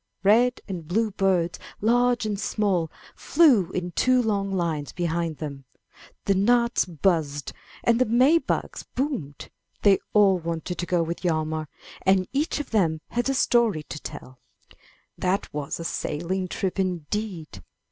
Red 0.23 0.61
and 0.67 0.87
blue 0.87 1.11
birds, 1.11 1.59
large 1.79 2.25
and 2.25 2.39
small, 2.39 2.89
flew 3.15 3.69
in 3.69 3.91
two 3.91 4.19
long 4.19 4.51
lines 4.51 4.91
behind 4.93 5.37
them; 5.37 5.65
the 6.25 6.33
gnats 6.33 6.85
buzzed, 6.85 7.53
and 7.83 8.01
the 8.01 8.05
may 8.07 8.39
bugs 8.39 8.81
boomed; 8.81 9.51
they 9.83 9.99
all 10.13 10.39
wanted 10.39 10.79
to 10.79 10.87
go 10.87 11.03
with 11.03 11.19
Hjalmar, 11.21 11.67
and 12.01 12.27
each 12.33 12.59
of 12.59 12.71
them 12.71 13.01
had 13.09 13.29
a 13.29 13.35
story 13.35 13.83
to 13.83 14.01
tell. 14.01 14.39
135 15.17 15.17
MY 15.17 15.17
BOOK 15.19 15.21
HOUSE 15.21 15.21
That 15.21 15.53
was 15.53 15.79
a 15.79 15.83
sailing 15.83 16.47
trip 16.47 16.79
indeed! 16.79 17.63